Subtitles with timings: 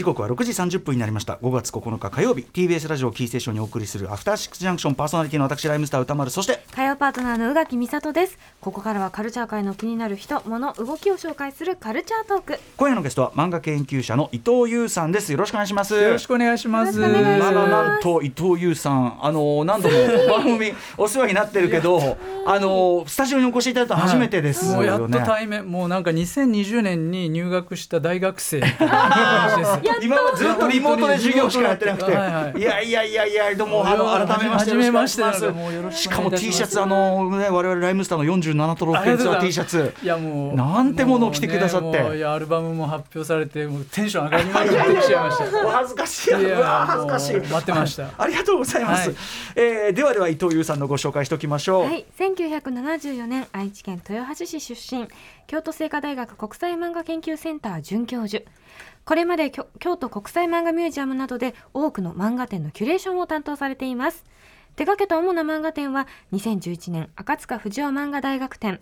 [0.00, 1.34] 時刻は6時30分になりました。
[1.34, 8.38] 5月9日火曜日 TBS ラジオキーステーションにお送りするアフターシックスジャンクションパーソナリティの私ライムスター歌丸そして火曜パートナーの宇垣美里です。
[8.62, 12.58] ここからはカルチャー界の気になる人物動きを紹介するカルチャートーク。
[12.78, 15.32] 今夜のゲストは漫画研究者の伊藤優さんです。
[15.32, 15.94] よろしくお願いします。
[15.94, 16.98] よろしくお願いします。
[16.98, 19.94] まだなんと伊藤優さんあの何度も
[20.32, 25.70] 番組お世話になってるけどあのスタジオにお越しいただいたの初めてですよね、もうやっと対面。
[25.70, 32.60] もうなんか2020年に入学した大学生です今はずっとリモートで授業しかやってなくて、はいはい。
[32.60, 36.02] いやいやいやいやどうもあの改めまして初めましてよろしくお願いしもうよろます。
[36.02, 39.94] しかも T シャツあのね我々ライムスターの47都道府県ツアー T シャツ。
[40.02, 40.56] いやもう。
[40.56, 42.02] なんてものを着てくださって。
[42.02, 45.66] ねいやアルバムも発表されてもうテンション上がりまくってきちゃいました。
[45.66, 46.30] お恥ずかしい。
[46.30, 47.36] いやうわ恥ずかしい。
[47.36, 48.08] 待ってました。
[48.16, 49.18] ありがとうございます、はい。
[49.56, 55.08] えーではでは伊藤優さんのご紹介しておきましょう、はい、1974年愛知県豊橋市出身。
[55.46, 58.44] 京都精華大学国際漫画研究センター准教授
[59.04, 64.24] これまで京都国際漫画ミュージアムなどで多くの漫画展のキュレーションを担当されています。
[64.76, 68.80] 手掛けた主な漫画展は2011年赤塚不二夫漫画大学展。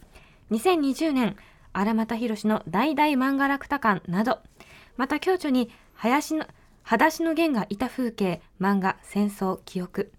[0.50, 1.36] 2020年
[1.72, 4.38] 荒俣宏の大々漫画楽多館など。
[4.96, 6.46] また共著に林の
[6.82, 10.12] 裸足の弦がいた風景漫画戦争記憶。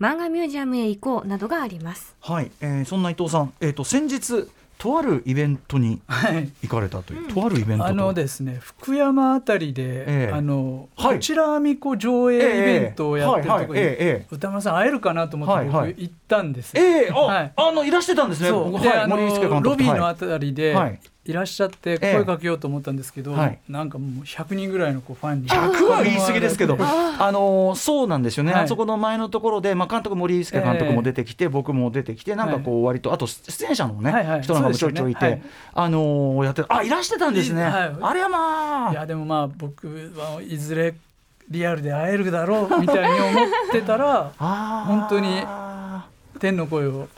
[0.00, 2.16] 漫画ミュージアムへ行こうなどがあります。
[2.20, 4.48] はい、えーそんな伊藤さん、えー、と先日
[4.84, 6.50] とあるイベントにはい。
[6.62, 10.30] 行かれたという、とあるイベントとあのですね福山あたりで、ええ。
[10.30, 11.14] あの、はい。
[11.14, 13.98] こちらあみこ上映イベントをやってるところに、ええはいはい。
[13.98, 15.94] ええ歌丸さん会えるかなと思って僕はいはい。
[15.96, 17.52] 行ったんですよ、ええあ、はい。
[17.56, 18.50] あのいらしてたんですね。
[18.50, 18.78] そう。
[18.78, 19.68] であの森助監督。
[19.70, 23.58] ロビーのはいあたりではいいらっしゃって声かけようと思ったんですけど、はい。
[23.68, 28.64] なんかもう100人ぐらいのこうファンに100は言い過ぎですけど、あのーそうなんですよね、はい。
[28.64, 37.96] あそこの前のところで、まあ、監督、森助監督も出てきて、僕も出てきて、なんかこう、割と、あと出演者のね、はいはい人なんかもちょいちょいいて、ねあのーやってあいらしてたんですね、はい。
[38.00, 40.94] あれはまあ、いやでもまあ僕はいずれ
[41.48, 44.90] リアルで会えるだろうみたいに思ってたら あー。
[44.90, 45.42] 本当に
[46.44, 47.08] 天の声を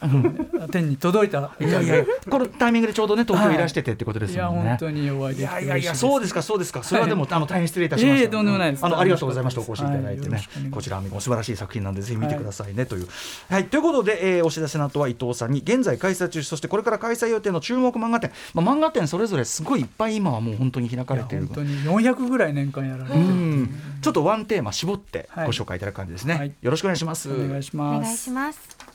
[0.70, 3.58] 天に届いたいやいやいや、このタイミングでちょうどね、東京い。
[3.58, 4.68] らしててってことですいやもんね。
[4.70, 7.32] 本当にお会いいできてやいやいや、そうですか、そうですか、それはでも、はい。
[7.32, 8.14] あの大変失礼いたしました。
[8.14, 8.86] いえいえとんでもないです。
[8.86, 13.08] あの、ありがとうございました、お越しいただいてはいよねろしくお願いこちら、も素晴らしい作品なんで、ぜひ見てくださいね、という。
[13.50, 18.30] はい、ということで、えーお知らせの後は伊藤さんに、現在開催中、そしてこれから開催予定の注目漫画展。
[18.54, 21.46] まあ、漫画展それぞれすごいいっぱい今はもう本当に開かいやれている。
[21.46, 21.56] 本。
[21.56, 21.82] 当に。
[21.84, 23.20] 400ぐらい年間やられてう。
[23.20, 25.46] るん、ちょっとワンテーマ絞ってはい。
[25.46, 26.34] ご紹介いただく感じですね。
[26.34, 26.52] はい。
[26.62, 27.30] よろしくお願いします。
[27.32, 28.02] お願いしおます。
[28.04, 28.85] 願いします。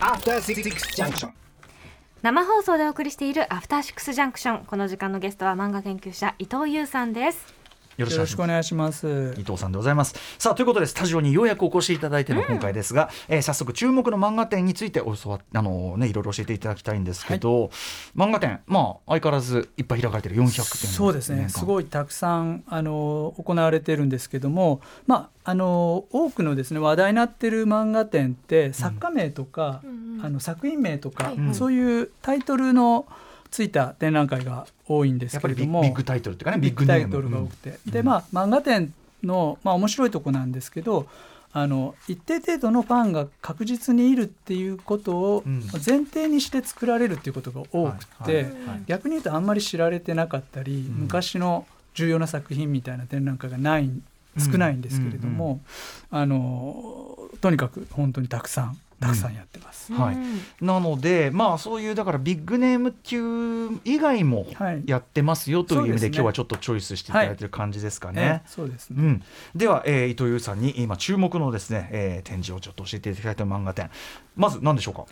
[0.00, 0.62] After Six
[0.94, 1.30] Junction.
[2.20, 4.66] 生放送でお送りしているアフターシックスジャンクション。
[4.66, 7.59] この時間のゲストは漫画研究者伊藤優さんです。
[8.00, 9.34] よろしくお願いします。
[9.36, 10.14] 伊藤さんでございます。
[10.38, 17.70] さあということでスタジオにようやくお越しいただいての今回ですが、えー早速注目の漫画展についてお教わあのねいろいろ教えていただきたいんですけど、
[18.16, 21.48] 漫画展まあ相変わらずいっぱい開かれてる400点そうですね。
[21.48, 30.24] すいごいたくさんあの行われてるんですけども、まあ、あの多くのですね話題になってる漫画展って作家名とか、うんうん。
[30.24, 33.06] あの作品名とか、はいはいそういうタイトルの
[33.50, 35.80] ついた展覧会が多いんですけれども。
[35.80, 41.06] ッビッグタイトルっていうかねビビッグタイトルが多くて、でまあ漫画展の、まあ、面白いとこなんですけど
[41.52, 45.62] あの一定程度のファンが確実にいるっていうことをうん。
[45.72, 48.46] 前提にして作られるっていうことが多くて、
[48.86, 51.02] 逆に言うとあんまり知られてなかったり、ん。
[51.02, 53.90] 昔の重要な作品みたいな展覧会がない
[54.38, 55.60] 少ないんですけれども、
[56.10, 59.92] あのとにかく本当にたくさんたくさんやってます。
[59.92, 60.14] はい。
[60.14, 64.82] うんなのでまあそういうだからビッグネーム級以外もはい。
[64.86, 66.08] やってますよという意味で,、そうですね。
[66.14, 68.22] 今日はちょっとチョイスしていただいてる感じですかね。
[68.22, 68.96] ええそうですね。
[69.02, 69.22] うん、
[69.54, 73.90] では、えー、伊藤優さんに今注目のですね、えー展示をちょっと教えていただきたい漫画展。
[74.36, 75.06] まず何でしょうか？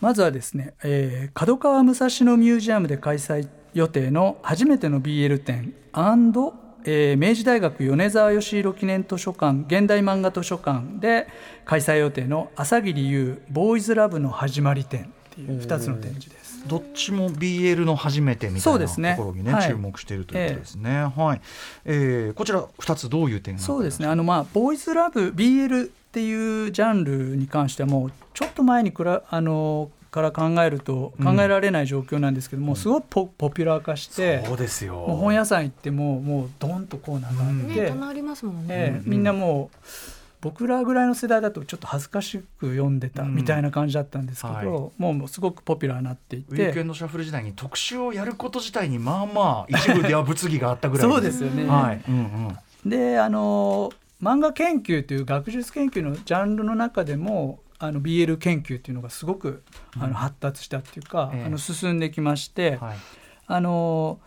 [0.00, 5.74] まずはですね、えー角川武蔵野ミュージアムで開催予定の初めての BL 展
[6.86, 11.26] えー明治大学米沢義弘記念図書館現代漫画図書館で
[11.64, 16.46] 開催予定の朝霧優ボーイズラブの始まり展っていう2つの展示です。
[16.66, 21.04] どっちも BL の初めてみたいうなところにねはい注目しているということですね。
[21.16, 21.40] はい、
[21.84, 24.06] えーこちら2つどういう点がそうですね。
[24.06, 34.94] あのまあボーイズラブ BL っていうジャンルに関してはもうちょっと前にくらあのから考えると考えられない状況なんですけども、すごいポポピュラー化して、そうですよ。
[34.94, 38.74] もう本屋さん行ってももうドンとコーナーがあって、ね、棚ありますもんね。
[38.74, 39.76] ええみんなもう
[40.40, 44.64] 僕らぐらいの世代だとちょっと恥ずかしく読んでたみたいな感じだったんですけど、はい。
[44.66, 51.66] もうもうすごくポピュラーになっていウィークエてンドシャッフル時代に特集をやること自体にまあまあ一部では物議があったぐらいそうですよね。
[51.66, 52.14] はい、うん
[52.84, 53.92] うん、であの
[54.22, 59.62] 漫画研究という学術研究のジャンルの中でもあの BL 研究っていうのがすごく、
[59.98, 61.44] あの発達したっていうか、ええ。
[61.44, 62.96] あの進んできまして、はい、
[63.46, 64.18] あの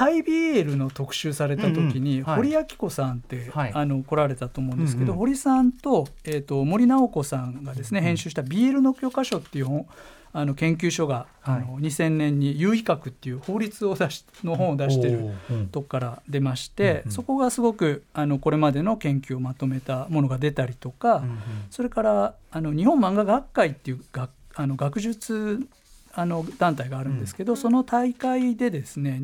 [0.00, 3.72] タイ BL の特集された時に、堀明子さんって、はい。
[3.74, 5.18] あの来られたと思うんですけど、うんうん。
[5.18, 9.86] 堀さんと,、えー、と森直子さんがですね編集した BL の教科書っていう本
[10.32, 11.56] あの研究所が、はい。
[11.56, 15.34] あの2000年に有意学っていう法律を出しの本を出してる
[15.70, 17.12] とこから出まして、うんうん。
[17.12, 21.38] そこがすごくあのこれまでの研究をまとめたものが出たりとか、うんうん。
[21.70, 25.60] それからあの日本漫画学会っていう学あの学術
[26.12, 29.20] あの団体があるんですけど、その大会でですね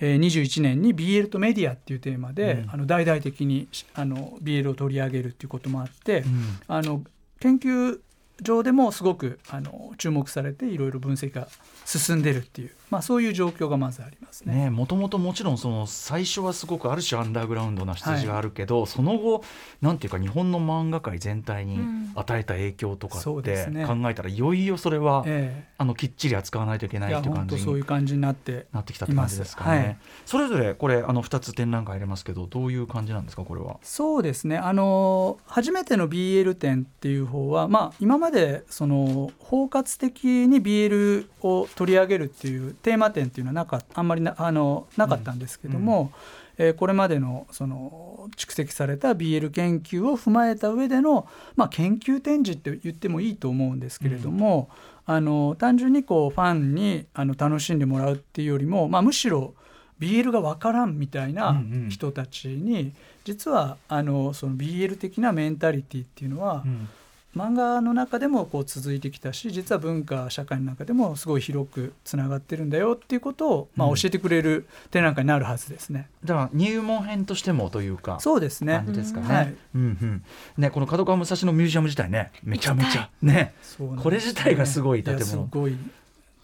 [0.00, 2.70] 2021年に BL とメディアっていうテーマで、うん。
[2.70, 6.58] あの大々的にあの BL を取り上げるっていうこともあって、うん。
[6.68, 7.02] あの
[7.40, 7.98] 研究
[8.42, 11.48] 上でもすごくあの注目されていろいろ分析が
[11.84, 14.54] 進んでるっていう、まあ、そういう状況がまずありますね。
[14.54, 19.44] ねもともともちろんその最初はすごくある種アンダーグラウンドな羊があるけど、その後
[19.80, 22.04] なんていうか日本の漫画界全体にうん。
[22.14, 29.78] 与えた影響とかって考えたらいよいよそれは、えあのきっちり扱わないといけえないっていう感じにそういう感じになってなってきたって感じですかね。
[29.78, 29.96] はい。
[30.24, 33.78] それぞれこれあの2つ展覧会ありますけどどういう感じなんですかこれは？
[33.82, 34.56] そうですね。
[34.56, 46.12] あの初めての BL 展っていう方は、まあ、今までその包括的に BL を取り上げるっていうテーマ展っていうのはなかあんまりなあのなかったんですけども、
[46.58, 51.26] えーこれまでのその蓄積された BL 研究を踏まえた上での、
[51.56, 54.68] まあ、研究展示って言ってもいいと思うんですけれども、
[55.04, 59.54] あの単純にこうファンにあの楽しんでもらうっていうよりも、まあ、むしろ
[59.98, 61.90] BL が分からんみたいなうんうん。
[61.90, 62.92] 人たちに、
[63.24, 66.88] 実はあのその BL 的なメンタリティっていうのは、うん
[67.36, 76.08] 漫画の中でもこう続いてきたし実は文化社会の中でもすごい広くつながってるんだよっていうことを、まあ、うん教えてくれる展覧会になるはずですね。
[76.24, 78.18] だから入門編としてもというか。
[78.20, 79.26] そうですねですかね。
[79.26, 80.24] うんはいうんうん。
[80.58, 83.54] ねこの角川武蔵野ミュージアム自体ねめちゃめちゃね。
[84.02, 85.76] これ自体がすごい建物やすごい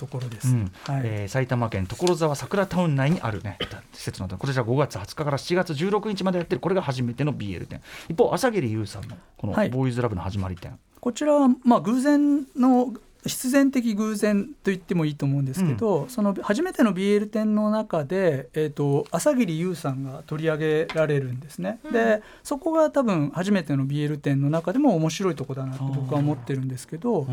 [0.00, 0.48] ところです。
[0.48, 0.72] うん。
[0.84, 1.02] はい。
[1.04, 3.58] えー埼玉県所沢桜タウン内にあるね。
[3.92, 6.60] 施設なんでこちら5月20日から7月16日までやってる。
[6.60, 9.68] これが初めての BL 展一方朝霧優さんのこのはい。
[9.68, 12.94] ボーイズラブの始まり展、こちらはまあ偶然の
[13.26, 21.92] 必然的偶然と言ってもいいと思うんですけど、その初めての BL 展の中で、えー、と朝霧優さんが取り上げられるんですね、うん。
[21.92, 27.26] でそこが多分初めての BL 展の中でも面白いとこだなと僕は思ってるんですけど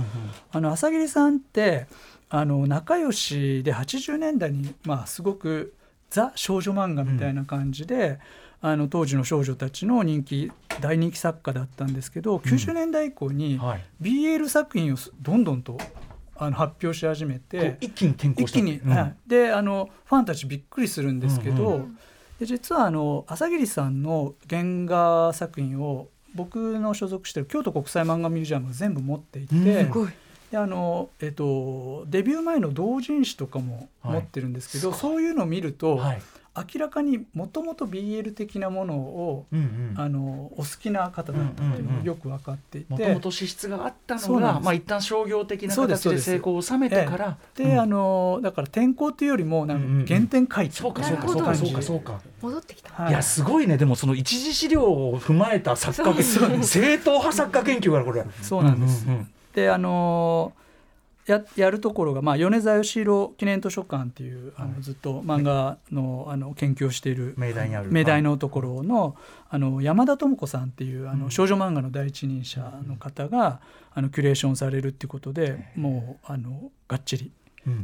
[0.52, 1.88] あの朝霧さんって
[2.30, 5.74] あの仲良しで80年代に、まあ、すごく
[6.10, 8.20] ザ少女漫画みたいな感じで、
[8.62, 10.52] あの当時の少女たちの人気
[10.82, 13.86] 大人気作家だったんですけど、90年代以降にはい。
[14.02, 15.78] BL 作品をすどんどんと
[16.36, 18.60] あの発表し始めて一気に転校した。
[18.60, 18.92] 一気に、うん。
[18.92, 19.16] はい。
[19.28, 21.98] であのファンたちびっくりするんですけど、うんうん
[22.40, 29.86] で実はあの朝霧さんの原画作品を僕の所属している京都国際漫画ミュージアムが全部持っていて、うん。
[29.88, 30.10] すごい
[30.52, 35.00] であのえっと、デビュー前の同人誌とかも持ってるんですけど、はい。
[35.00, 36.22] そういうのを見ると、はい。
[36.74, 39.62] 明らかにもともと BL 的なものを、うんう
[40.00, 40.02] ん。
[40.02, 47.80] あのお好きな方だったっていうのがよく分かっていて、もともと資質があったのが、まあ一旦商業的なそうです形で成功を収めてから、で、うん。
[47.82, 52.22] あのだから転校というよりもなんか原点回帰そうかそうかそうかそうかそうか。
[52.42, 52.94] 戻ってきた。
[52.94, 53.12] はい。
[53.12, 53.78] いやすごいね。
[53.78, 58.24] でもその一次資料を踏まえた作家正統派作家研究がこれ。
[58.42, 60.54] そうなんです、うんうんうんであの
[61.25, 64.71] ややるところが、まあ、米沢義弘記念図書館っていうあはい。
[64.73, 67.92] のずっと漫画のあの研究をしている明大にある。
[67.92, 69.16] 明大のところの
[69.49, 71.19] あの山田智子さんっていうあうん。
[71.21, 73.59] の少女漫画の第一人者の方が
[73.95, 77.31] あのキュレーションされるっていうことでもうあのがっちりうん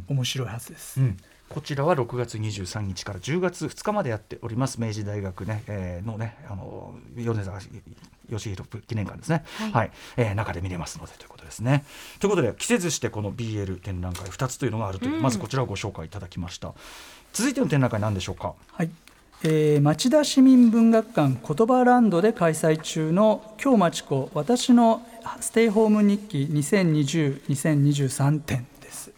[0.08, 1.00] 面白いはずです。
[1.00, 1.16] うん。
[1.48, 4.80] こちらは6月23日から10月2日までやっております。
[4.80, 7.60] 明治大学ね、えーのねあの米沢
[8.30, 9.72] 義弘記念館ですね、はい。
[9.72, 9.90] はい。
[10.16, 11.84] えー中で見れますのでということですね。
[12.18, 15.22] ということで季節してこの BL 展覧会2つというのがあるという、うん。
[15.22, 16.72] まずこちらをご紹介いただきました。
[17.34, 18.54] 続いての展覧会何でしょうか？
[18.72, 18.90] はい。
[19.42, 25.06] えー町田市民文学館言葉ランドで開催中の京町子私の
[25.40, 28.66] ステイホーム日記2020-2023展。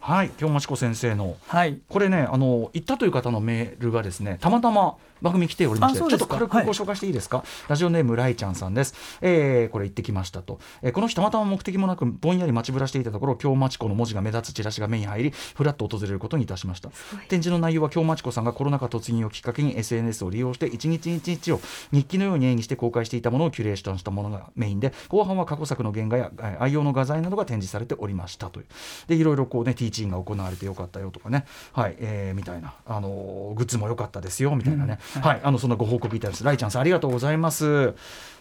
[0.07, 1.37] はい京町子先生の。
[1.49, 16.91] はい、これねあの行ったという方のメールがですねたまたま番組来ておりましてちょっと軽くご紹介していいですか、ラジオネームライちゃんさんです、えーこれ行ってきましたと、えーこの日たまたま目的もなくぼんやり待ちぶらしていたところ京町子の文字が目立つチラシが目に入りふらっと訪れることにいたしました。
[17.29, 21.61] 展示の内容は京町子さんがコロナ禍突入をきっかけに SNS を利用して一日一日を
[21.93, 28.67] 日記のように絵にして公開していたものをキュレーションしたものがメインで後半は過去作の原画やえー愛用の画材などが展示されておりましたという。
[29.09, 31.45] でいろいろこうねティーチングが行われてよかったよとかね。
[31.73, 32.75] はい、えーみたいな。
[32.87, 36.45] あのーグッズも良かったですよみたいなね、はい、あのそんなご報告いただきます。
[36.45, 37.95] ライちゃんさんありがとうございます。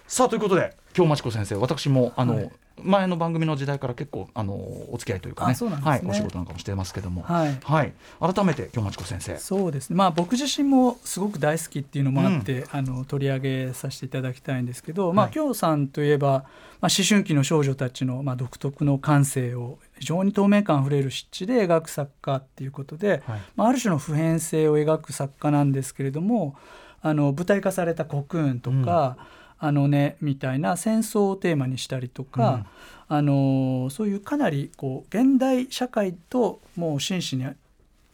[0.07, 2.51] さあということで京町子先生私もあの、はい。
[2.83, 5.55] 前の番組の時代から結構あのお付き合いというかね。
[5.57, 5.69] ね。
[5.81, 7.57] はい、お仕事なんかもしてますけども、はい。
[7.63, 9.37] はい、改めて京町子先生。
[9.37, 15.33] そうですね、まあ、僕自身もすごく大好きっていうのもあって、あの取り上げさせていただきたいんですけど、まあ、はい。
[15.33, 16.41] 京さんといえば、まあ、
[16.81, 23.41] 思春期の少女たちの、まあ、独特の感性を非常に透明感あふれる湿地で描く作家っていうことで、はい。
[23.55, 26.55] まあ、ある種の普遍性を描く作家なんですけれども
[27.01, 29.17] あの舞台化された「コクーン」とか
[29.57, 32.65] 「あのね」みたいな戦争をテーマにしたりとか、
[33.07, 37.45] あのそういうかなりこう現代社会ともう真摯に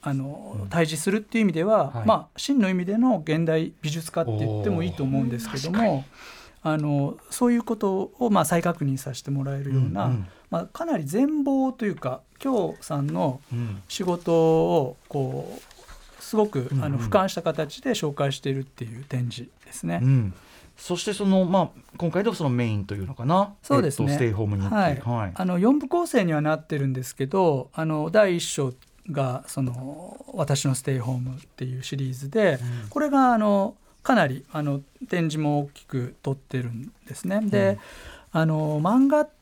[0.04, 2.06] あの対峙するっていう意味では、はい。
[2.06, 6.04] まあ真の意味での現代美術家って言ってもいいと思うんですけども。
[6.64, 13.82] あのそういうことをまあ再確認させてもらえるような、うんうんまあ、かなり全貌というか京さんのうん。
[13.88, 20.00] 仕事をこうすごくあの俯瞰した形で紹介しているっていう展示ですね。
[20.02, 20.34] うん。
[20.76, 23.54] そしてその、まあ、今回のそのメインというのかな？
[23.62, 24.12] そうですね。
[24.12, 25.00] えっとステイホームにはい。
[25.00, 25.32] はい。
[25.34, 28.74] あの4部構成にはなってるんですけどあの第1章
[29.10, 32.88] がその「私のステイホーム」っていうシリーズで、うん。
[32.90, 37.40] これがあのかなりあの展示も大きく撮ってるんですね。
[37.42, 37.78] で、
[38.32, 39.41] あの漫画って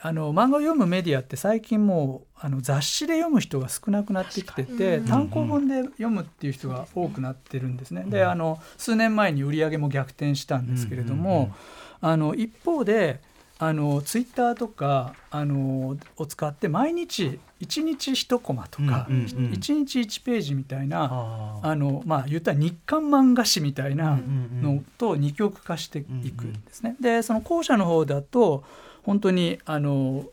[0.00, 8.04] あの漫画を読むメディアって最近もうあの雑誌で読む人が少なくなってきててうん単行本で読むっていう人が多くなってるんですね。
[8.06, 8.30] でうん。
[8.30, 11.52] あの数年前に売り上げも逆転したんですけれども、
[12.00, 13.20] あの一方で
[13.58, 19.26] あのツイッターとかあのを使って毎日1日1コマとか、うんうんうん。
[19.52, 24.16] 1日1ページみたいな、あのまあ言ったら日刊漫画誌みたいな
[24.62, 26.94] のと二極化していくんですね。
[27.00, 28.62] でその後者の方だと
[29.08, 30.26] 本当にあの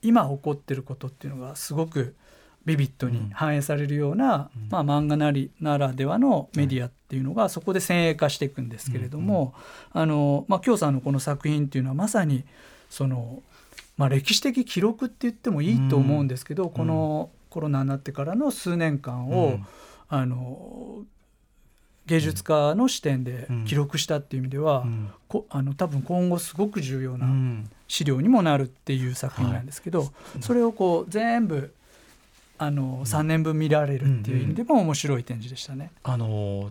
[0.00, 2.14] 今起こってることっていうのがすごく
[2.64, 4.68] ビビッドに反映されるような、うん。
[4.70, 9.54] まあ、漫画なりならではのメディアっていうのがそこで先鋭化していくんですけれども、
[9.92, 12.44] あのまあ、京さんのこの作品っていうのはまさに
[12.88, 13.42] その、
[13.96, 19.66] まあ、歴史的記録って言ってもいいと思うんですけど、このコロナになってからの数年間を、うん。
[20.08, 21.02] あの
[22.06, 25.10] 芸術家の視点で記録したっていう意味では、うん。
[25.28, 27.70] こあの多分今後すごく重要うなん。
[27.88, 31.74] 資料にもなるっていう作品なんですけど、それをこう全部
[32.62, 35.90] あの3年分見られるっていう意味でも面白い展示でしたね。
[36.04, 36.70] あの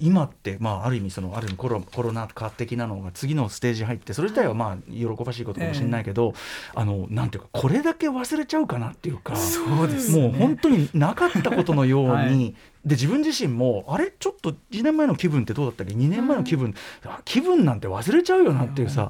[0.00, 6.34] 今って、まあ、ある意味そのある意味コロコロナ禍的なのが次のステージに入ってそれ自体はまあ喜ばしいことかもしれないけど、
[6.74, 14.10] あのなんていうかこれだけ忘れちゃうかなっていうかそうですもう本当になかったことのように、はいで自分自身もあれ？
[14.18, 16.74] ちょっと1年前の気分ってどうだったっけ？2年前の気分、
[17.04, 19.08] あ気分なんて忘れちゃうよなっていうさ。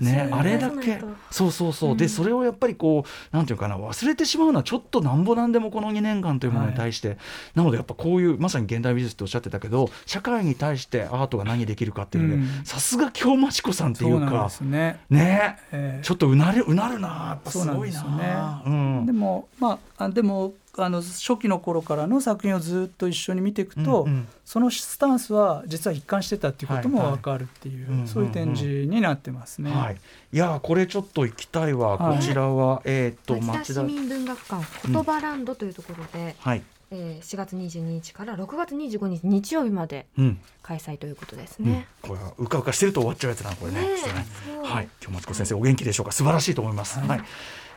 [0.00, 7.18] ね、あれだそうけそうそうそう、でそれをやっぱりこうなんていうかな忘れてしまうのはちょっとなんぼなんでもこの2年間というものに対して、
[7.54, 14.50] なのでやっぱこういうまさに現代美術っておっしゃってたけど社会に対してアートが何できるかっていうさすが京町子さんっていうか。
[14.62, 15.00] ね。
[15.08, 15.58] ね。
[15.70, 24.28] えーちょっとうなるうなるなやっぱすごいなでもまああでもあの初期の頃からの作品をずっと一緒に見ていくと、うんうん。
[24.44, 29.70] そのスタンスは実は一貫してたっていうことも分かるっていう、はいはいそういう展示になってますね。
[29.70, 29.96] はい、
[30.32, 32.16] いやーこれちょっと行きたいわ、はい。
[32.18, 40.38] こちらはえーっと町田市民文学館言葉ランドというところで、はい、えー4月22日から6月25日日曜日までうん。
[40.62, 41.66] 開催ということですうん。
[41.66, 41.86] ね。
[42.02, 43.80] これはうかうかしてると終わっちゃうやつなこれね。
[43.80, 43.94] ねね。
[44.62, 44.88] はい。
[45.00, 46.12] 京町子先生お元気でしょうか。
[46.12, 47.22] 素晴らしいと思います、ははいい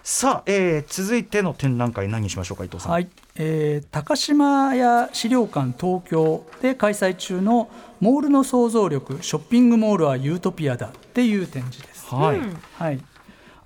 [0.09, 2.91] さあ、えー続いての展覧会何にしましょうか伊藤さん。
[2.93, 12.05] はい、えー高島屋資料館東京で開催中の「モールの想像力ショッピングモールはユートピアだ」っていう展示です。
[12.15, 12.57] はい、うん。
[12.75, 13.01] はい。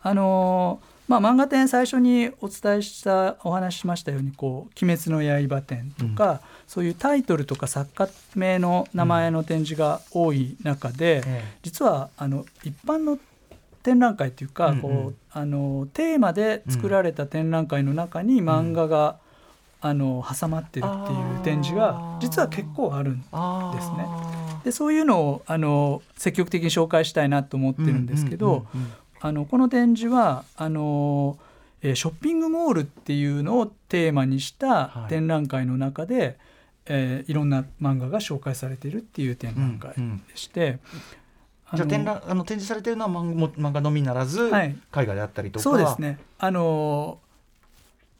[0.01, 11.43] あのーまあ、漫画展最初にお伝えしたお話ししましたようにこう「鬼滅の刃」展とか、そういうタイトルとか作家名の名前の展示が多い中で、え。
[11.61, 13.19] 実はあの一般の
[13.83, 14.81] 展覧会というか、うんうん。
[14.81, 19.17] こうあのテーマで作られた展覧会の中に漫画が、
[19.83, 24.05] あの挟まってるっていう展示が実は結構あるんですね。
[24.63, 28.91] でそういうのをあの積極的に紹介したいなと思ってるんですけど、うんうんうん
[29.23, 31.37] あのこの展示はあの、
[31.83, 35.09] えーショッピングモールっていうのをテーマにしたはい。
[35.09, 36.39] 展覧会の中で、
[36.87, 40.17] えーいろんな漫画が紹介されているっていう展覧会うんうん。
[40.27, 41.30] でして、あの
[41.73, 44.75] じゃあ展覧あの展示されているのは漫画のみならず、はい。
[44.95, 45.63] 絵画であったりとか。
[45.63, 46.19] そうですね。
[46.37, 47.19] あの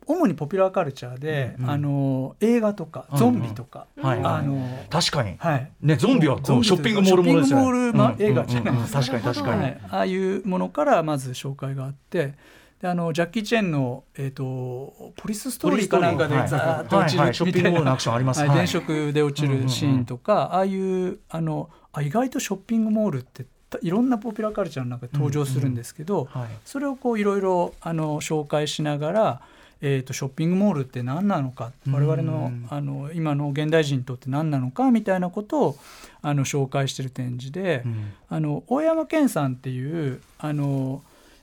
[0.08, 1.70] 主にポピュラーカルチャーで、うんうん。
[1.72, 4.22] あの映画とかうんゾンビとか、はい。
[4.22, 5.36] はいあの確かに。
[5.38, 5.72] はい。
[5.82, 8.74] ねゾンビはこのショッピングモールものですよねショッピングモールまうん映画じゃない。
[8.74, 8.84] うんうん。
[8.84, 12.34] うん確かに確かに、はい、ああいうものからまず紹介があって
[12.82, 17.36] であのジャッキー・チェンの、えーと、ポリスストーリーかなんかではいザーッと落ちるはいはい。
[17.36, 18.40] ショッピングモールのアクションあります。
[18.40, 18.50] はい。
[18.50, 18.58] はい。
[18.68, 26.50] 電飾で落ちるシーンとか、ああいうあのあ意外とショッピングモールってたいろんなポピュラーカルチャーの中で登場するんですけど、はい。
[26.66, 29.42] それをこういろいろあの紹介しながら、
[29.82, 31.94] えー、とショッピングモールって何なのかうん。
[31.94, 35.78] 我々のあの今の現代人にとって何なのかみたいなことを
[36.22, 38.14] あの紹介してる展示で、うん。
[38.30, 41.02] あの大山健さんっていうあの、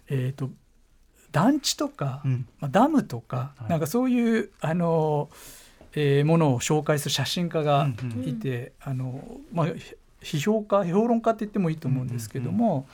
[0.08, 0.50] えー、と
[1.32, 2.46] 団地とか、うん。
[2.60, 3.70] まあ、ダムとか、はい。
[3.70, 5.30] なんかそういうあの、
[5.94, 8.28] えーものを紹介する写真家がうんうん。
[8.28, 12.86] いて、あのまあ、ひ批評家評論家って言ってもいいと思うんですけども、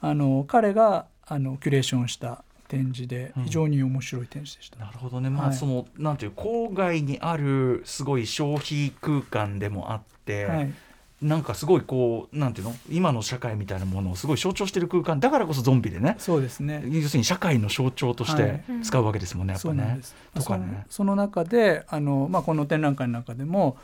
[0.00, 3.44] あの彼があのキュレーションした展示でうん。
[3.44, 4.78] 非常に面白い展示でした。
[4.78, 5.56] なるほどね、まあ、はい。
[5.56, 10.72] そのなんていう郊外にあるすごい消費空間でもあって、はい。
[11.20, 12.74] なんかすごいこうなんていうの？
[12.90, 15.20] 今の社会みたいなものをすごい象徴している空間。
[15.20, 16.14] だからこそゾンビでね。
[16.18, 16.82] そうですね。
[16.86, 18.62] 要するに社会の象徴としてはい。
[18.82, 19.74] 使うわけですもんね、やっぱね。
[19.74, 20.02] そうなんで。
[20.02, 20.14] す。
[20.34, 20.84] とかね。
[20.88, 23.76] そのその中であの、まあ、この展覧会の中でも、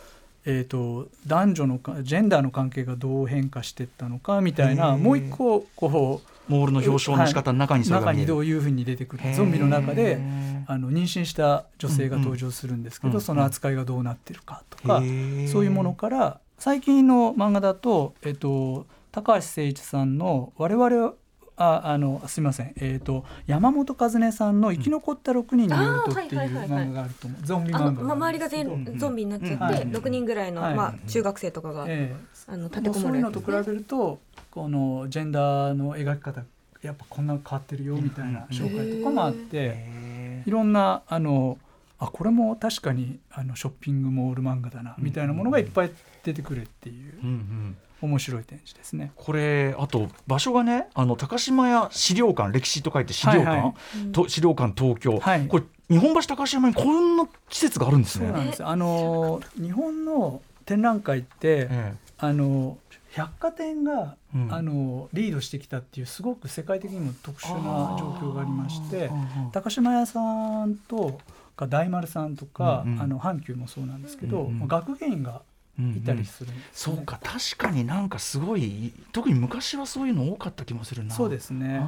[0.48, 4.96] えー、と男女のかジェンダーの関係がどう変化していったのかみたいへなー。
[4.96, 8.26] もう一個こモールの表彰の仕方の中にうそれが見える。
[8.28, 10.20] 中にどういうふうに出てくるゾンビの中で
[10.68, 15.48] あの妊娠した女性が登場するんですけど、うんうんその扱いがどうなってるかとか、へー。
[15.48, 21.14] そういうものから最近の漫画だと,、えっと高橋誠一さんの「我々は
[21.58, 26.84] ああのすみません、えっと山本和音さんの「生き残った6人によると」っていうあーはいはいはいはい。
[26.86, 29.86] 漫画があると思うゾンビ漫あの、ま、あ周りが全ゾンビになっちゃって、うんはい。
[29.88, 30.75] 6人ぐらいの、はい。
[30.75, 32.14] まあ、中学生とかが、え
[32.46, 34.18] あのえ立てこもるそういうのと比べると
[34.50, 36.44] このジェンダーの描き方
[36.82, 41.58] やっぱこんな変わってるよみたいな紹介とかもあってへいろんなあの
[41.98, 45.90] あこれも確かにあのショッピングモール漫画だなみたいなものがいっぱい
[46.22, 47.14] 出てくるっていう。
[47.14, 49.12] ーうんうん面白い展示ですね。
[49.16, 53.74] これあと場所がねあの高島屋資料館歴史と書いて資料館、はいはい。
[54.02, 55.46] うんと資料館東京、はい。
[55.48, 58.26] これ日本橋高島屋にこんな施設があるんですね。
[58.26, 58.64] そうなんです。
[58.64, 62.76] あの日本の展覧会って、えあの
[63.12, 64.52] 百貨店が、うん。
[64.52, 69.10] あのリードしてきたっていうすごく世界的にも特殊な状況がありまして
[69.52, 70.20] 高島屋さ
[70.66, 71.18] んと
[71.56, 73.00] か大丸さんとか、うんうん。
[73.00, 74.58] あの阪急もそうなんですけど、うんうん。
[74.58, 75.40] まあ学芸員が
[75.78, 76.54] いたりするん。
[76.54, 81.14] ですね、そうか確かになんかすごい特に昔はそういうの多かった気もするな。
[81.14, 81.87] そうですね。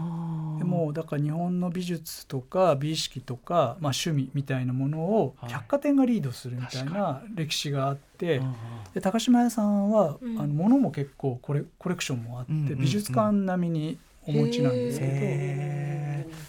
[0.59, 5.53] でもだから日本の美術とか美意識とか、まあ、趣味みたいなものをはい。
[5.53, 8.55] 百貨店がリードするみたい確な歴史があって、あ
[8.95, 10.39] で高島屋さんは、うん。
[10.41, 12.79] あの物も結構コレコレクションもあって、うんうんうん。
[12.81, 15.13] 美術館並みにお持ちなんですけど、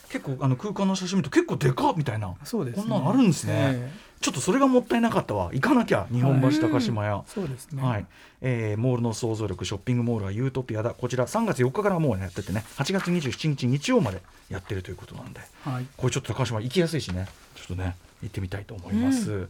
[0.09, 2.33] 結構あの空間の写真見ると結構でかっみたいな。
[2.43, 2.83] そうですね。
[2.83, 3.53] こんなのあるんですね。
[3.53, 5.49] えちょっとそれがもったいなかったわ。
[5.53, 7.23] 行かなきゃ日本橋高島屋。
[7.25, 8.05] えそうですね、はい。
[8.41, 10.91] えーモールの想像力ショッピングモールはユートピアだ。
[10.91, 12.65] こちら3月4日からもうねやっててね。
[12.77, 15.39] 8月27日日曜までやってるということなんで。
[15.63, 15.85] はい。
[15.95, 17.27] これちょっと高島行きやすいしね。
[17.55, 19.47] ちょっとね行ってみたいと思います、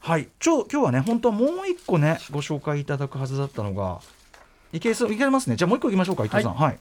[0.00, 0.28] はい。
[0.38, 4.00] ちょ今日はね本当はもう一個ねご紹介いただくはずだったのが
[4.72, 5.56] いけそういけますね。
[5.56, 6.54] じゃあもう一個いきましょうか伊藤さん。
[6.54, 6.78] はい、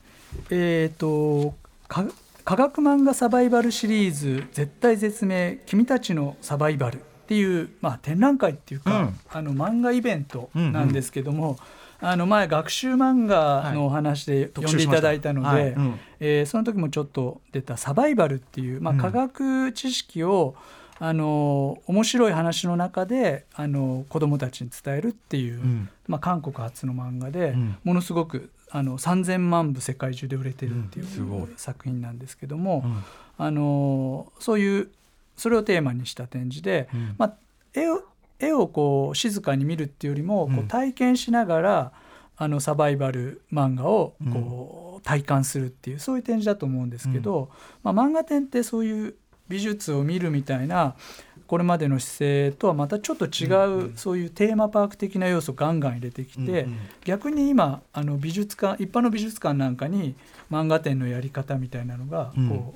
[0.51, 1.53] えっ、と
[1.87, 2.05] か
[2.43, 9.19] 科学漫画サバイバルシリーズ「絶対絶命君たちのサバイバル」っていう、まあ、展覧会っていうか、うん。
[9.31, 11.57] あの漫画イベントなんですけども、
[11.99, 15.67] あの前学習漫画のお話で呼んでいただいたので、はい。
[15.69, 15.99] うん。
[16.19, 18.99] えーその時もちょっと出たサバイバルっていう、まあ、うん。
[18.99, 20.55] 科学知識を、
[20.99, 25.89] あの面白い話の中であの子どもたちに伝えるっていう、うん。
[26.07, 27.75] まあ、韓国発の漫画で、うん。
[27.83, 31.11] ものすごくあの3,000万部世界中で売れてるっていううん。
[31.11, 31.47] すごい。
[31.57, 33.03] 作品なんですけども、うん。
[33.37, 34.89] あのそういう
[35.35, 37.15] それをテーマにした展示で、うん。
[37.17, 37.33] まあ、
[37.73, 38.03] 絵を
[38.39, 40.59] 絵をこう静かに見るっていうよりもこうん。
[40.59, 41.91] う体験しながら、
[42.37, 47.49] あのサバイバル漫画をこう体感するっていうそういう展示だと思うんですけど、
[47.81, 49.15] まあ、漫画展ってそういう
[49.47, 50.95] 美術を見るみたいな
[51.47, 52.17] これまでの姿
[52.49, 53.45] 勢とはまたちょっと違
[53.87, 56.77] う、そういうテーマパーク的な要素をガンガン入れてきて、うんうん。
[57.05, 60.15] 逆に今あの美術館一般の美術館なんかに
[60.51, 62.73] 漫画展のやり方みたいなのがこう、うん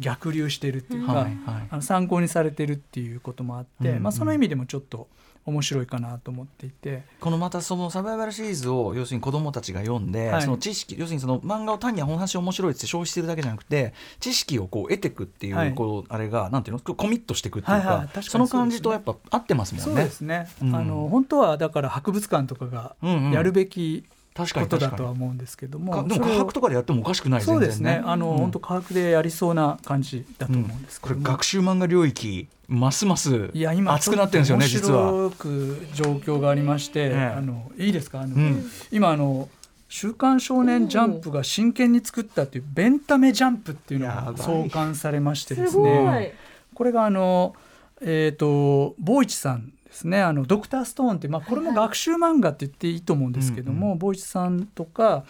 [0.00, 1.28] 逆流してるっていうか、
[1.70, 5.06] あの参考にされてるっていうこともあって、まあ、その意味でもちょっと
[5.46, 10.42] 面白いかなと思っていて、このまたそのサバイバルシリーズを要するに子どもたちが読んで、はい。
[10.42, 15.74] その知識要するにその漫画を単に話面白いって消費してるだけじゃなくて知識をこう得ていくっていう、はい。
[15.74, 16.94] こうあれがなんていうの？
[16.94, 19.84] コミットしていくっていうか,、はいはい確かにその感じとやっぱ合ってますもんね。
[19.84, 20.76] そうですね、うん。
[20.76, 22.96] あの本当はだから博物館とかが
[23.32, 24.04] やるべき
[24.46, 28.02] ことだとは思うんですけども、かでも科学とかでやってもおかしくないそうですね。
[28.04, 28.38] あの、うん。
[28.38, 35.12] 本当科学でやりそうな感じだと思うんですけども、これ学習漫画領域ますますいや今熱くなってるんですよね実は。
[35.12, 36.04] 面白く状
[36.36, 37.34] 況がありまして、ええ。
[37.36, 38.20] あのいいですか？
[38.20, 38.70] あの、うん。
[38.92, 39.48] 今あの
[39.88, 46.32] 週刊少年ジャンプが真剣に作ったっていうベンタメジャンプっていうのが創刊されましてですね。
[46.72, 46.76] い。
[46.76, 47.56] これがあの
[48.00, 50.20] えっ、と坊一さんですね。
[50.22, 55.24] あのドクターストーンってまあこれも学習漫画って言っていいと思うんですけども坊一さんとか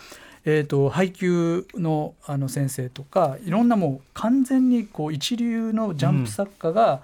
[0.44, 7.02] えー、と配給のあの先生とかいろんなもう完全にこう一流のジャンプ作家が、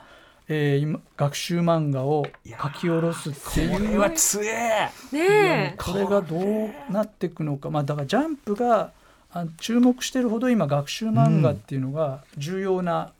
[0.49, 3.73] えー今学習漫画を書き下ろすっていう。
[3.73, 4.91] これは強え。
[5.13, 5.75] ねえ。
[5.77, 8.93] これがどうなっていくのか、まあ、だからジャンプが
[9.33, 13.13] あ注目してるほど今学習漫画っていうのが重要な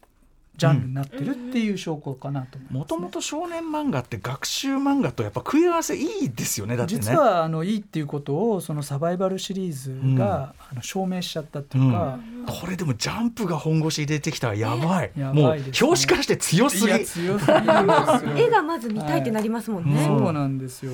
[0.57, 7.01] ジャンルになってるっていう証拠かなと思いますね、もともと少年漫画って学習漫画とやっぱ食い合わせいいですよねだってね。
[7.01, 17.05] 実はあのいいっていうことをそのサバイバルシリーズが、あの証明しちゃったっていうか、これでもジャンプが本腰入れてきたらやばい,、やもう表紙からして強すぎ。
[17.05, 17.53] 強すぎ
[18.43, 19.95] 絵がまず見たいってなりますもんはい。
[19.95, 20.05] ね。
[20.07, 20.93] そうなんですよ。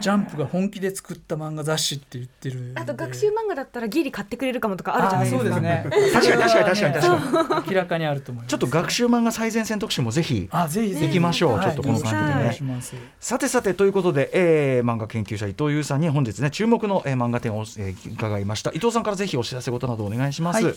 [0.00, 5.40] ジャンプが本気で作った漫画雑誌って言ってるあと学習漫画だったらギリ買ってくれるかもとかあるじゃないですか。
[5.40, 6.12] あそうですね。
[6.12, 7.70] 確かに確かに確かに確かに。
[7.70, 8.50] 明らかにあると思います。
[8.50, 11.06] ちょっと学習漫画最前線特集もぜひあぜひぜひ。
[11.06, 11.52] 行きましょう。
[11.56, 11.66] はい。
[11.66, 12.82] ちょっとこの感じでね。
[13.20, 18.70] さてさてということで、えー漫画研究者伊藤優さんに本日ね注目の、えー漫画展を、えー伺いました。
[18.72, 20.74] 伊藤さんからぜひお知らせ事などお願いします、はい。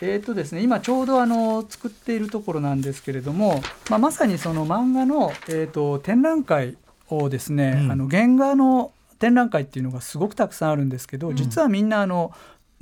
[0.00, 6.76] えーとですね、今ちょうどあの作っているところなんですけれども、まあ、まさにその漫画の、えー、と展覧会
[7.08, 7.92] をですね、うん。
[7.92, 12.32] あの原画の展覧会っていうのがすごくたくさんあるんですけど、実はみんなあの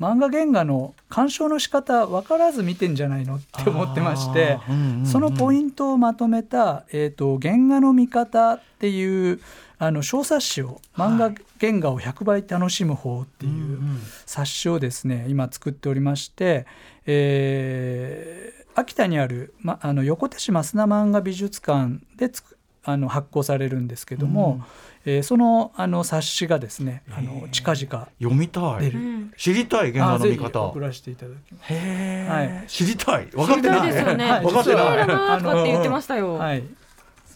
[0.02, 3.36] 漫画原画の鑑賞の仕方分からず見てんじゃないの？
[3.36, 5.06] って思ってましてうんうんうん。
[5.06, 9.40] そのポイントをまとめた「えー、と原画の見方」っていう
[9.78, 13.78] あの小冊子を漫画原画を100倍楽しむ方っていう、
[14.26, 16.66] 冊子をですね今作っておりまして、
[17.06, 24.62] えー秋田にある、ま、あの横手市増田漫画美術館でつくあの発行されるんですけども、
[25.04, 28.92] えーそのあの冊子がですねあの近々読みたい。
[29.36, 30.62] 知りたい原画あぜひの見方。
[30.62, 31.72] 送らせていただきます。
[31.72, 32.68] へはえ、い。
[32.68, 33.26] 知りたい。
[33.26, 34.30] 分かって知りたないいですよね。
[34.30, 34.44] はい。
[34.44, 34.96] 分かってない。
[34.98, 36.34] だなとかって言ってましたよ。
[36.34, 36.62] はい、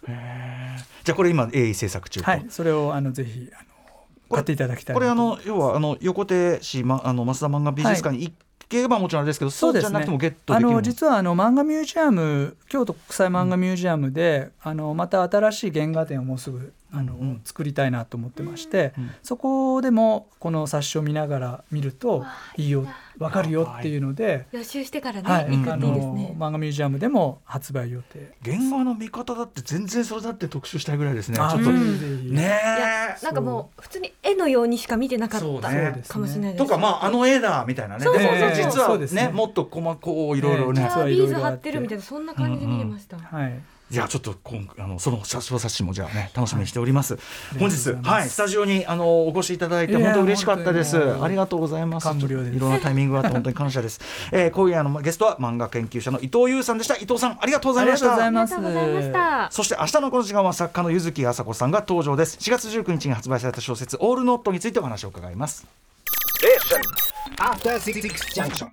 [0.06, 3.66] じゃあこれ今鋭意制作中と、はい、それをあのぜひあの
[4.30, 8.32] 買っていただきたいこれあの要はあの横手市、ま、あの増田漫画美術館に行
[8.68, 22.24] けばもちろんあれですけど、そうじゃなくてもゲットできるあの実はあの漫画ミュージアム京都国際漫画ミュージアムで、あのまた新しい原画展をもうすぐあの、うん作りたいなと思ってまして、うんそこでもこの冊子を見ながら見ると
[22.56, 22.86] いいよ
[23.18, 26.34] わかるよっていうので、予習してからね、はい、行くっていいですあね。
[26.38, 28.34] の漫画ミュージアムでも発売予定。
[28.44, 31.38] 原画の見方だって全然それだって特集したいぐらいですね。
[31.40, 32.34] あちょっと、うん。
[32.34, 36.64] ねいやえなんかもう普通に絵のようにしか見てなかったそうねかもしれないです。
[36.64, 38.04] とかまああの絵だみたいなね。
[38.04, 39.06] そうそうそうでも実はね。
[39.06, 43.16] ねもっと細こういろいろね、ビーズ貼ってるみたいなそんな感じで見てました。
[43.18, 47.58] はい、いやちょっと今あのその小冊子もじゃあね楽しみにしております、い。
[47.58, 50.98] 本日はいスタジオにあのお越しいただいて本当嬉しかったです。
[50.98, 52.04] ありがとうございます。
[52.04, 52.56] 感無量です。
[52.56, 54.00] いろんなタイミングがあって本当に感謝です、
[54.32, 56.96] えー、今夜のゲストは漫画研究者の伊藤優さんでした。
[56.96, 58.12] 伊藤さんありがとうございました。
[58.26, 59.48] ありがとうございました。
[59.52, 62.38] そして明日のこの時間は作家の柚木あさこさんが登場です。
[62.38, 65.64] 4月19日に発売された小説オールノットについてお話を伺います。
[67.38, 68.02] After Six
[68.34, 68.64] Junction.